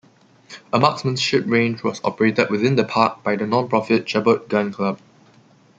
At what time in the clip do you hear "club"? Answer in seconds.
4.73-4.99